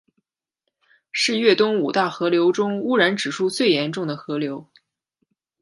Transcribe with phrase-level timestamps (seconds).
[1.11, 4.67] 是粤东五大河流中污染指数最严重的河流。